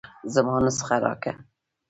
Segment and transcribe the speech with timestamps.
[0.33, 1.33] زما نسخه راکه.